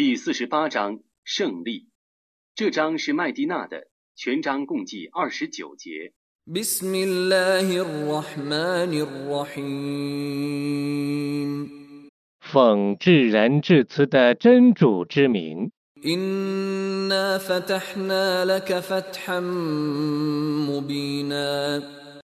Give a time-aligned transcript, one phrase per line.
[0.00, 1.88] 第四十八章胜利。
[2.54, 6.12] 这张是麦迪娜的全章共计二十九节。
[12.40, 15.72] 讽至人至此的真主之名。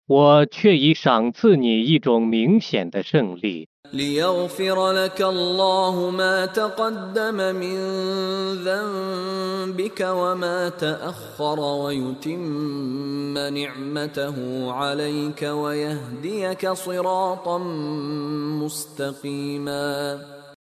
[0.09, 3.70] 我却已赏赐你一种明显的胜利。
[3.94, 7.78] ليغفر لك الله ما تقدم من
[8.66, 14.36] ذنبك وما تأخر ويتم نعمته
[14.72, 17.58] عليك ويهديك صراطا
[18.62, 20.20] مستقيما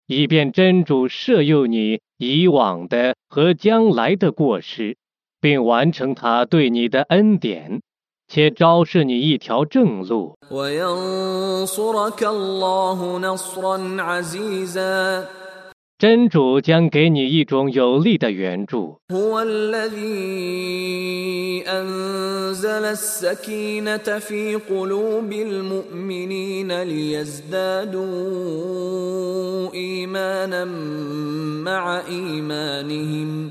[0.07, 4.97] 以便真主赦宥你以往的和将来的过失，
[5.39, 7.83] 并完成他对你的恩典，
[8.33, 10.37] 且昭示你一条正路。
[10.51, 15.27] وينصرك الله نصرا عزيزا
[15.99, 19.01] 真主将给你一种有力的援助。
[19.11, 20.99] هو الذي
[21.67, 28.05] أنزل السكينة في قلوب المؤمنين ليزدادوا
[29.75, 30.65] إيمانا
[31.65, 33.51] مع إيمانهم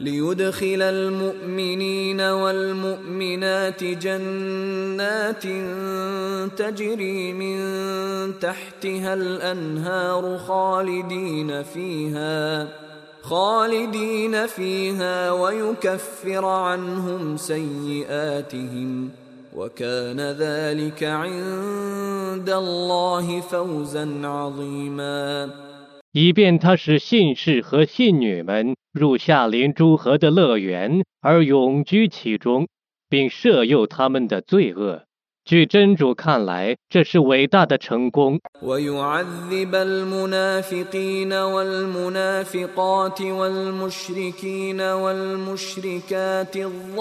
[0.00, 5.42] ليدخل المؤمنين والمؤمنات جنات
[6.58, 7.58] تجري من
[8.38, 12.68] تحتها الأنهار خالدين فيها
[13.22, 19.10] خالدين فيها ويكفر عنهم سيئاتهم.
[19.56, 25.50] وكان ذلك عند الله فوزا عظيما.
[26.13, 32.67] 以便他使信士和信女们入夏林诸河的乐园，而永居其中，
[33.07, 35.03] 并赦宥他们的罪恶。
[35.45, 38.39] 据真主看来，这是伟大的成功。
[38.61, 46.99] ويعذب المنافقين والمنافقات والمشركين والمشركات الظانين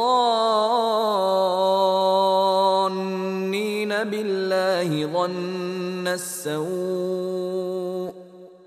[4.04, 8.11] بالله ظن السوء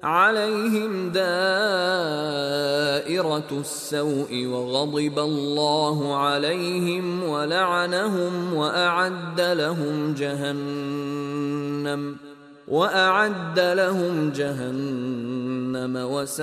[0.06, 1.22] عليهم دائرة
[3.52, 12.02] السوء وغضب الله عليهم ولعنهم وأعد لهم جهنم
[12.68, 16.38] وأعد لهم جهنم وساءت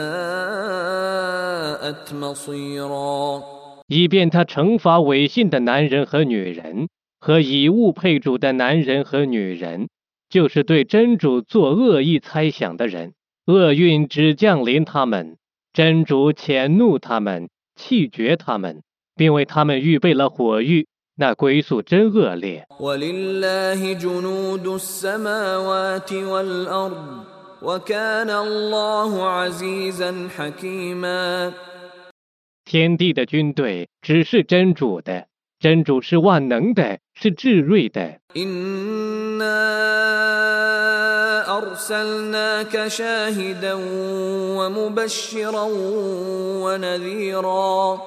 [2.15, 3.43] مصيرا
[3.89, 9.89] 以便他惩罚违信的男人和女人，和以物配主的男人和女人，
[10.29, 13.15] 就是对真主做恶意猜想的人。
[13.46, 15.36] 厄运只降临他们，
[15.74, 18.82] 真主遣怒他们，弃绝他们，
[19.18, 20.88] 并为他们预备了火狱，
[21.18, 22.66] 那归宿真恶劣。
[32.64, 35.28] 天帝的军队只是真主的，
[35.60, 38.22] 真主是万能的，是智睿的。
[41.63, 43.75] إنا أرسلناك شاهدا
[44.59, 45.67] ومبشرا
[46.65, 47.99] ونذيرا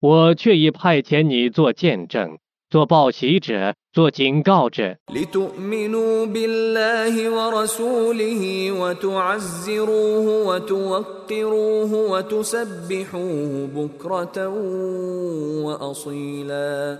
[0.00, 2.38] 我却已派遣你做见证，
[2.70, 14.48] 做报喜者，做警告者， لتؤمنوا بالله ورسوله وتعزروه وتوقروه وتسبحوه بكرة
[15.64, 16.98] وأصيلا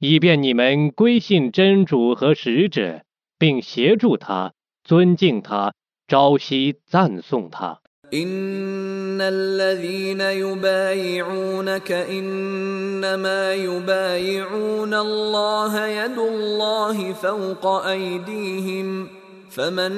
[0.00, 3.02] 以便你们归信真主和使者，
[3.38, 4.52] 并协助他，
[4.84, 5.72] 尊敬他，
[6.06, 7.80] 朝夕赞颂他。
[8.12, 19.08] إن الذين يبايعونك إنما يبايعون الله يد الله فوق أيديهم
[19.50, 19.92] فمن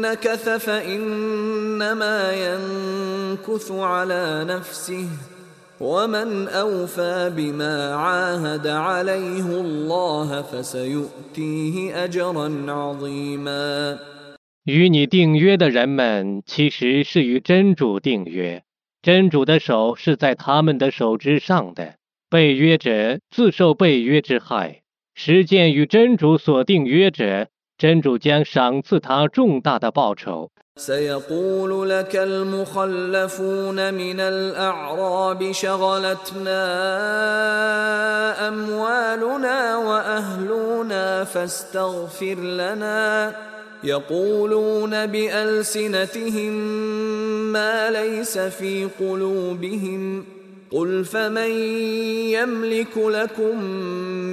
[0.00, 5.08] نكث فإنما ينكث على نفسه
[5.82, 13.98] ومن أوفى بما عاهد عليه الله فسيؤتيه أجرا عظيما
[14.64, 18.64] 与你订约的人们，其实是与真主订约，
[19.00, 21.94] 真主的手是在他们的手之上的。
[22.28, 24.82] 被约者自受被约之害，
[25.14, 27.48] 实践与真主所订约者，
[27.78, 30.50] 真主将赏赐他重大的报酬。
[30.77, 36.57] سيقول لك المخلفون من الأعراب شغلتنا
[38.47, 43.35] أموالنا وأهلنا فاستغفر لنا.
[43.83, 46.53] يقولون بألسنتهم
[47.53, 50.25] ما ليس في قلوبهم.
[50.72, 51.50] قل فمن
[52.36, 53.62] يملك لكم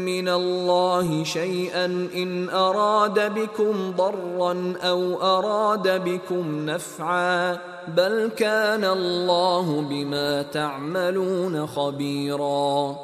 [0.06, 1.86] من الله شيئا
[2.16, 12.96] ان اراد بكم ضرا او اراد بكم نفعا بل كان الله بما تعملون خبيرا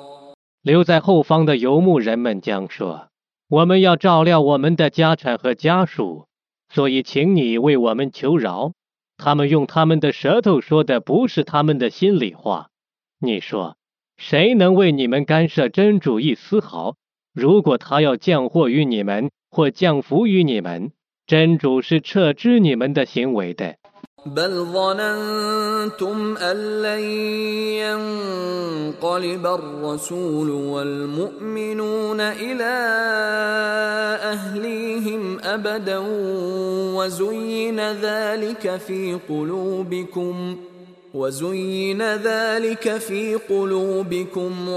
[0.63, 6.25] 留在后方的游牧人们将说：“我们要照料我们的家产和家属，
[6.73, 8.73] 所以请你为我们求饶。”
[9.17, 12.67] 他们用他们的舌头说的不是他们的心里话。
[13.19, 13.77] 你说，
[14.17, 16.95] 谁能为你们干涉真主一丝毫？
[17.33, 20.91] 如果他要降祸于你们，或降福于你们，
[21.27, 23.75] 真主是撤知你们的行为的。
[36.95, 40.57] وزين ذلك في قلوبكم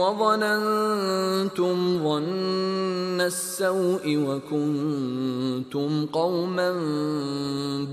[0.01, 6.73] وظننتم ظن السوء وكنتم قوما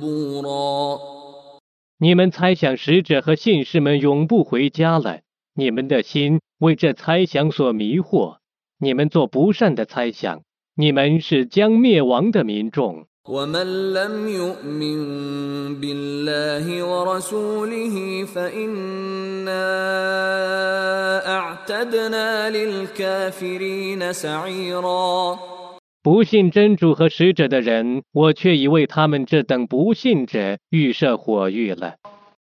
[0.01, 0.99] بورا
[1.99, 5.19] 你们猜想使者和信士们永不回家了，
[5.53, 8.37] 你们的心为这猜想所迷惑，
[8.79, 10.41] 你们做不善的猜想，
[10.75, 13.05] 你们是将灭亡的民众。
[13.29, 14.99] ومن لم يؤمن
[15.81, 19.67] بالله ورسوله فإنا
[21.37, 25.37] أعتدنا للكافرين سعيرا
[26.03, 31.93] 不信真主和使者的人，我却已为他们这等不信者预设火狱了。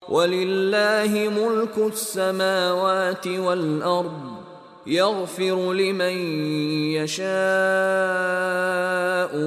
[0.09, 4.44] ولله ملك السماوات والأرض
[4.87, 6.13] يغفر لمن
[6.93, 7.31] يشاء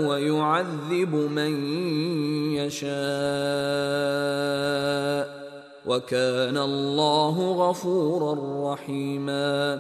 [0.08, 1.52] ويعذب من
[2.54, 2.94] يشاء
[5.86, 7.36] وكان الله
[7.70, 8.34] غفورا
[8.74, 9.80] رحيما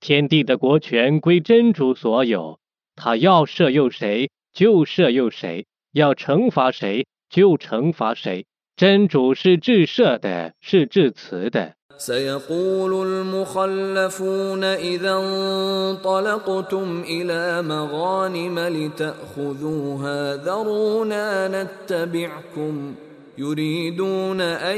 [0.00, 2.58] 天地的国权归真主所有，
[2.94, 8.44] 他要赦宥谁就赦宥谁，要惩罚谁就惩罚谁。
[8.76, 11.74] 真主是至赦的，是至慈的。
[11.99, 22.95] سيقول المخلفون إذا انطلقتم إلى مغانم لتأخذوها ذرونا نتبعكم
[23.37, 24.77] يريدون أن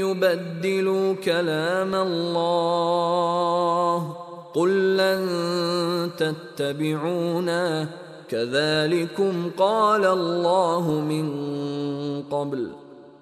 [0.00, 2.56] يبدلوا كلام الله
[4.54, 5.28] قل لن
[6.18, 7.88] تتبعونا
[8.28, 11.32] كذلكم قال الله من
[12.30, 12.81] قبل ۖ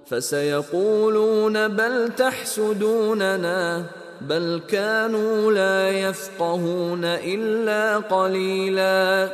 [0.09, 3.85] فسيقولون بل تحسدوننا
[4.21, 9.29] بل كانوا لا يفقهون إلا قليلا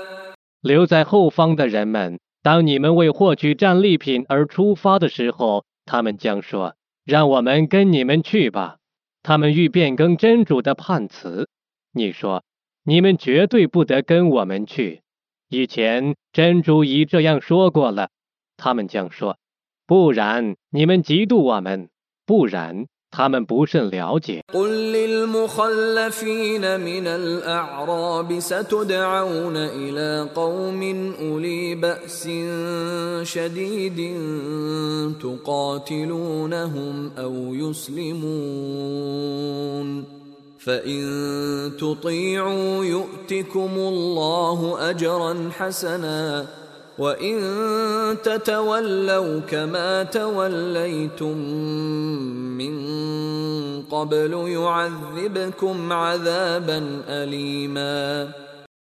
[0.61, 8.77] 留在后方的人们，当你们为获取战利品而出发的时候，他们将说：“让我们跟你们去吧。”
[9.23, 11.49] 他们欲变更真主的判词。
[11.93, 15.01] 你说：“你们绝对不得跟我们去。”
[15.49, 18.09] 以前真主已这样说过了。
[18.55, 19.37] 他们将说。
[19.87, 21.87] 不然，你们嫉妒我们；
[22.25, 24.41] 不然，他们不甚了解。
[24.53, 32.29] قل للمخلفين من الأعراب ستدعون إلى قوم أولي بأس
[33.23, 34.17] شديد
[35.19, 38.21] تقاتلونهم أو يسلمون
[40.59, 41.01] فإن
[41.79, 46.45] تطيعوا يؤتكم الله أجرا حسنا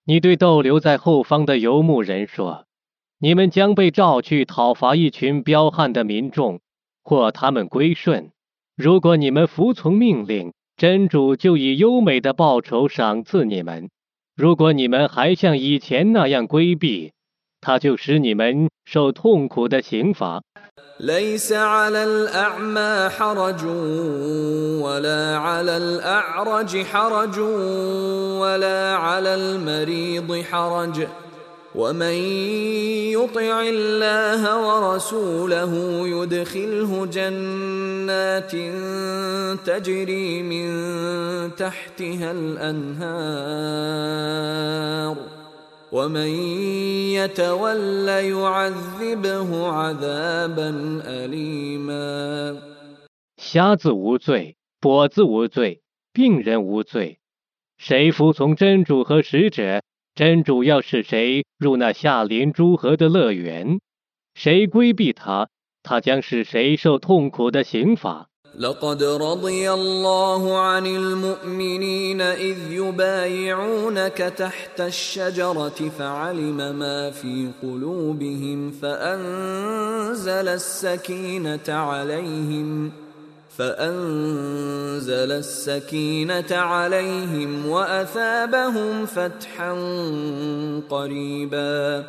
[0.05, 2.65] 你对逗留在后方的游牧人说
[3.17, 6.59] ：“你们将被召去讨伐一群彪悍的民众，
[7.03, 8.29] 或他们归顺。
[8.77, 13.87] 如果你们服从命令，真主就以优美的报酬赏赐你们；
[14.35, 17.13] 如果你们还像以前那样规避，”
[17.64, 20.42] 他就使你们受痛苦的刑罚。
[21.00, 23.64] ليس على الأعمى حرج
[24.84, 27.38] ولا على الأعرج حرج
[28.40, 31.06] ولا على المريض حرج
[31.74, 32.14] ومن
[33.16, 35.72] يطع الله ورسوله
[36.08, 38.52] يدخله جنات
[39.66, 40.70] تجري من
[41.56, 43.10] تحتها الأنهار
[45.94, 46.28] ومن
[47.14, 52.62] يتول يعذبه عذابا أليما
[53.36, 57.18] 瞎子无罪，跛子无罪，病人无罪。
[57.78, 59.82] 谁服从真主和使者，
[60.14, 63.78] 真主要使谁入那下临诸河的乐园；
[64.34, 65.48] 谁规避他，
[65.82, 68.28] 他将使谁受痛苦的刑罚。
[68.60, 81.68] لقد رضي الله عن المؤمنين إذ يبايعونك تحت الشجرة فعلم ما في قلوبهم فأنزل السكينة
[81.68, 82.92] عليهم
[83.58, 89.72] فأنزل السكينة عليهم وأثابهم فتحا
[90.88, 92.04] قريبا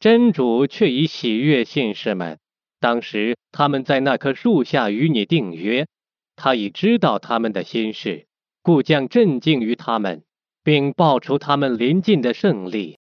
[0.00, 2.38] 真主却已喜悦信士们。
[2.85, 5.87] 当时他们在那棵树下与你订约，
[6.35, 8.27] 他已知道他们的心事，
[8.61, 10.21] 故将镇静于他们，
[10.63, 12.99] 并报出他们临近的胜利。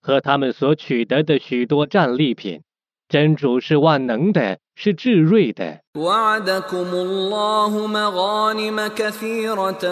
[0.00, 2.62] 和他们所取得的许多战利品，
[3.06, 4.60] 真主是万能的。
[4.77, 5.79] 是智锐的。
[5.97, 9.83] وعدكم الله مغانم كثيرة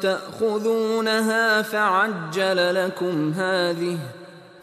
[0.00, 3.98] تأخذونها فعجل لكم هذه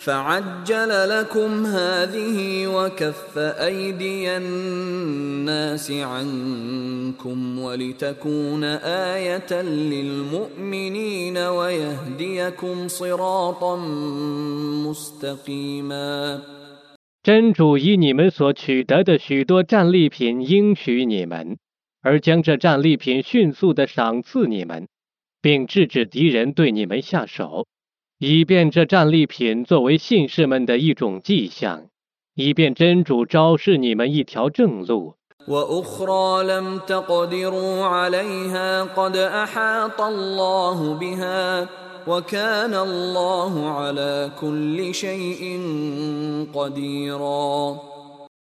[0.06, 8.64] فعجل لكم هذه وكف أيدي الناس عنكم ولتكون
[9.14, 13.76] آية للمؤمنين ويهديكم صراطا
[14.86, 16.40] مستقيما
[17.33, 21.59] 真主以你们所取得的许多战利品应许你们，
[22.03, 24.89] 而将这战利品迅速的赏赐你们，
[25.41, 27.69] 并制止敌人对你们下手，
[28.19, 31.87] 以便这战利品作为信士们的一种迹象，
[32.35, 35.15] 以便真主昭示你们一条正路。
[35.50, 41.68] واخرى لم تقدروا عليها قد احاط الله بها
[42.08, 45.42] وكان الله على كل شيء
[46.54, 47.78] قديرا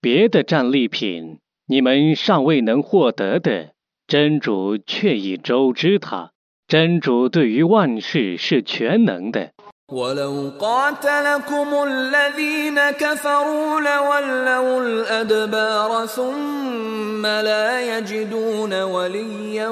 [0.02, 3.72] 别的战利品你们尚未能获得的，
[4.08, 6.32] 真主却已周知它。
[6.68, 9.52] 真主对于万事是全能的。
[9.92, 19.70] ولو قاتلكم الذين كفروا لولوا الادبار ثم لا يجدون وليا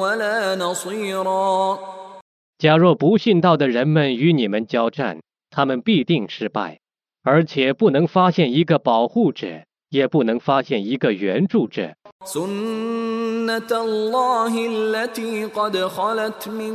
[0.00, 1.78] ولا نصيرا
[2.58, 5.18] 假若不信道的人们与你们交战，
[5.50, 6.78] 他们必定失败，
[7.24, 11.94] 而且不能发现一个保护者，也不能发现一个援助者。
[12.24, 16.74] سنة الله التي قد خلت من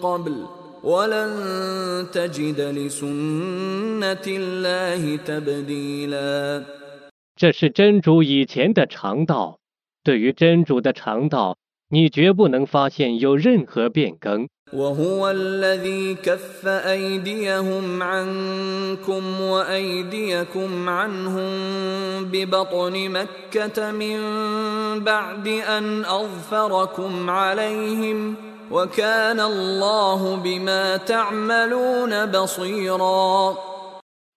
[0.00, 0.46] قبل
[0.82, 6.64] ولن تجد لسنة الله تبديلا
[7.36, 9.58] 这是真主以前的常道，
[10.04, 11.56] 对于真主的常道，
[11.88, 14.46] 你绝不能发现有任何变更。
[14.72, 21.44] وهو الذي كف أيديهم عنكم وأيديكم عنهم
[22.24, 24.18] ببطن مكة من
[25.04, 28.36] بعد أن أظفركم عليهم
[28.70, 33.56] وكان الله بما تعملون بصيرا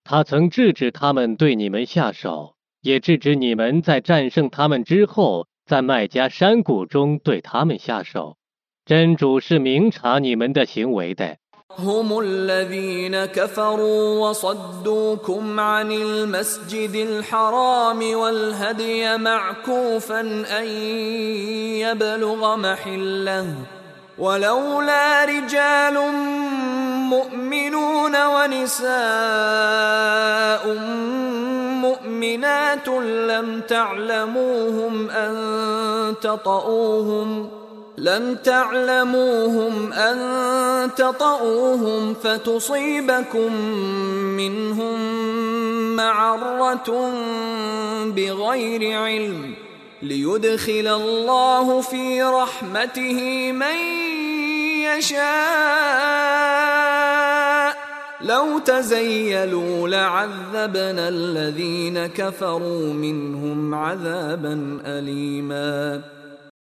[0.04, 8.38] 他曾制止他们对你们下手，也制止你们在战胜他们之后，在麦加山谷中对他们下手。
[8.86, 11.38] 真主是明察你们的行为的。
[11.78, 20.22] هم الذين كفروا وصدوكم عن المسجد الحرام والهدي معكوفا
[20.60, 20.66] أن
[21.84, 23.46] يبلغ محله
[24.19, 25.99] ولولا رجال
[27.09, 28.93] مؤمنون ونساء
[31.83, 32.89] مؤمنات
[33.29, 35.35] لم تعلموهم أن
[36.23, 37.49] تطؤوهم
[37.99, 43.55] لم تعلموهم أن تطؤوهم فتصيبكم
[44.37, 44.99] منهم
[45.97, 47.11] معرة
[48.07, 49.55] بغير علم.
[50.02, 53.78] ليدخل الله في رحمته من
[54.86, 55.28] يشاء
[58.22, 66.02] لو تزيلوا لعذبنا الذين كفروا منهم عذابا أليما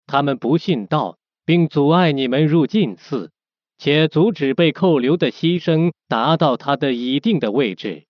[0.08, 3.32] 他们不信道，并阻碍你们入禁寺，
[3.78, 8.04] 且阻止被扣留的牺牲达到他的已定的位置。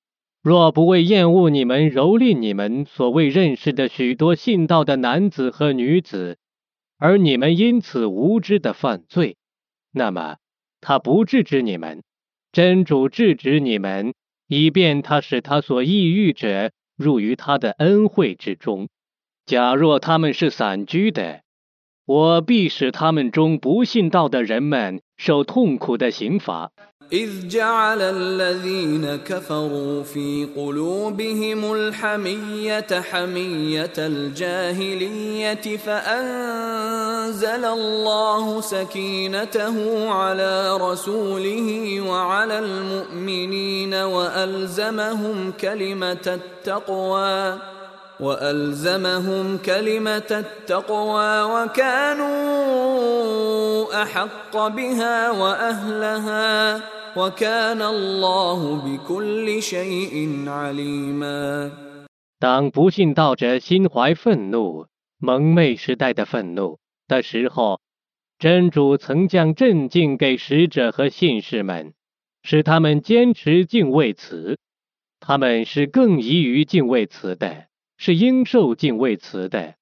[0.47, 6.39] 若不为厌恶你们、蹂躏你们所谓认识的许多信道的男子和女子，
[6.99, 9.39] 而你们因此无知的犯罪，
[9.91, 10.37] 那么
[10.81, 12.05] 他不制止你们，
[12.53, 14.15] 真主制止你们，
[14.47, 18.89] 以便他使他所抑郁者入于他的恩惠之中。
[19.47, 21.43] 假若他们是散居的，
[22.06, 26.72] 我必使他们中不信道的人们受痛苦的刑罚。
[27.12, 42.60] إذ جعل الذين كفروا في قلوبهم الحمية حمية الجاهلية فأنزل الله سكينته على رسوله وعلى
[42.60, 47.60] المؤمنين وألزمهم كلمة التقوى
[48.20, 52.32] وألزمهم كلمة التقوى وكانوا
[54.04, 56.82] أحق بها وأهلها
[57.18, 61.72] وكان الله بكل شيء عليما
[62.40, 64.86] 当不信道者心怀愤怒、
[65.20, 67.80] 蒙昧时代的愤怒的时候，
[68.38, 71.94] 真主曾将镇静给使者和信士们，
[72.44, 74.58] 使他们坚持敬畏词。
[75.20, 77.66] 他们是更宜于敬畏词的，
[77.98, 79.76] 是应受敬畏词的。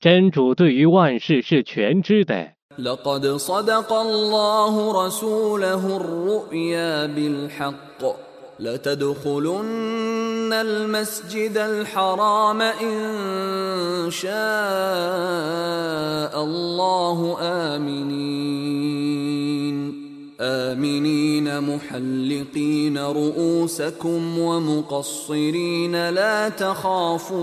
[0.00, 2.52] 真主对于万事是全知的。
[2.78, 8.30] لقد صدق الله رسوله الرؤيا بالحق
[8.60, 14.30] لتدخلن المسجد الحرام إن شاء
[16.44, 19.10] الله آمنين
[20.40, 27.40] آمنين محلقين رؤوسكم ومقصرين لا تخافون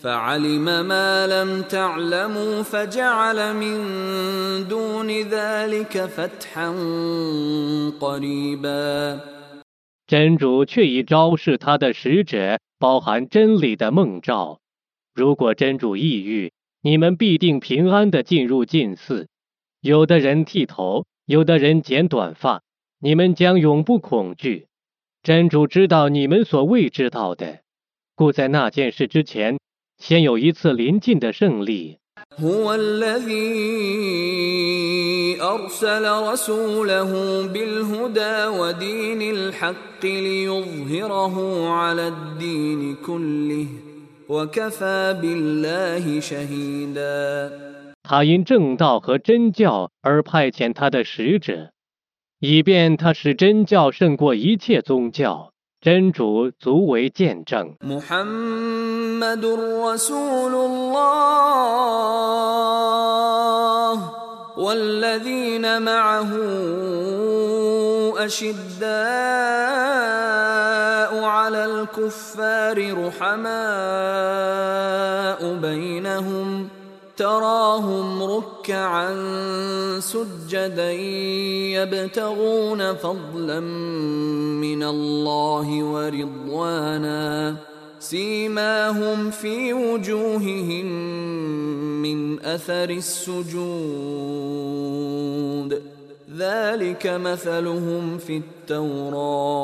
[0.00, 3.76] فعلم ما لم تعلموا فجعل من
[4.68, 6.68] دون ذلك فتحا
[8.00, 9.20] قريبا
[10.08, 14.58] 真主却已昭示他的使者包含真理的梦兆。
[15.14, 19.28] 如果真主抑郁，你们必定平安的进入禁寺。
[19.80, 22.62] 有的人剃头，有的人剪短发，
[23.00, 24.68] 你们将永不恐惧。
[25.22, 27.60] 真主知道你们所未知道的，
[28.14, 29.58] 故在那件事之前，
[29.98, 31.98] 先有一次临近的胜利。
[32.38, 33.42] هو الذي
[35.40, 37.10] أرسل رسوله
[37.46, 43.66] بالهدى ودين الحق ليظهره على الدين كله
[44.28, 47.50] وكفى بالله شهيدا
[48.06, 51.70] 他因正道和真教而派遣他的使者，
[52.40, 55.52] 以便他使真教胜过一切宗教。
[55.82, 57.74] 真主足为见证。
[57.80, 61.02] محمد رسول الله
[64.56, 66.30] والذين معه
[68.16, 68.92] أشداء
[71.24, 73.50] على الكفار رحماء
[75.60, 76.68] بينهم
[77.17, 79.09] تراهم ركعا
[79.99, 80.91] سجدا
[81.71, 87.55] يبتغون فضلا من الله ورضوانا.
[87.99, 90.85] سيماهم في وجوههم
[92.01, 93.57] من أثر السجود.
[96.37, 99.57] ذلك مثلهم في التوراة.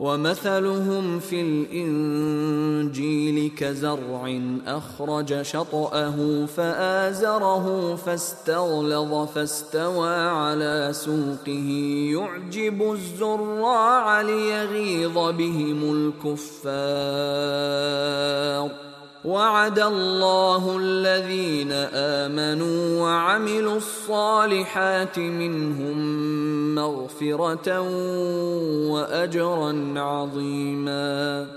[0.00, 11.68] ومثلهم في الإنجيل كزرع أخرج شطأه فآزره فاستغلظ فاستوى على سوقه.
[12.12, 17.66] يعجب الزراع ليغيظ بهم الكفار.
[19.23, 27.81] وعد الله الذين آمنوا وعملوا الصالحات منهم مغفرة
[28.89, 31.47] وأجرا عظيما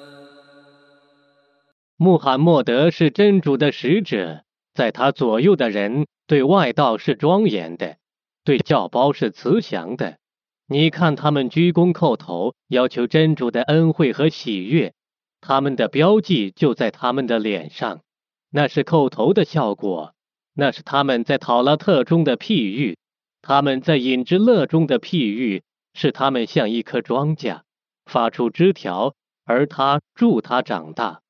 [1.96, 4.42] 穆罕默德是真主的使者，
[4.74, 7.96] 在他左右的人对外道是庄严的，
[8.44, 10.18] 对教胞是慈祥的。
[10.66, 14.92] 你看他们鞠躬叩头，要求真主的恩惠和喜悦。
[15.41, 18.01] 他们的标记就在他们的脸上，
[18.49, 20.13] 那是叩头的效果，
[20.53, 22.97] 那是他们在讨拉特中的譬喻，
[23.41, 27.61] 他们在隐之乐中的譬喻，是他们像一棵庄稼，
[28.05, 31.21] 发出枝条，而它助它长大，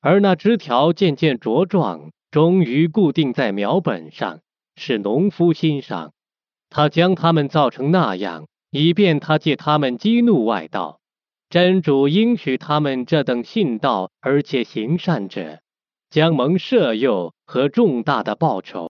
[0.00, 4.40] 而那枝条渐渐茁壮，终于固定在苗本上，
[4.76, 6.12] 使农夫欣赏。
[6.68, 11.00] 他将他们造成那样，以便他借他们激怒外道。
[11.48, 15.60] 真主应许他们这等信道而且行善者，
[16.10, 18.90] 将蒙赦宥和重大的报酬。